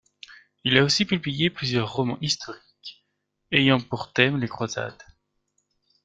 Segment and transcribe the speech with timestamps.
[0.63, 3.05] Il a aussi publié plusieurs romans historiques,
[3.51, 4.97] ayant pour thème les croisades.